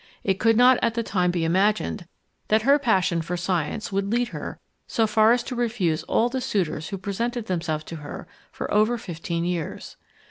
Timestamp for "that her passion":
2.47-3.21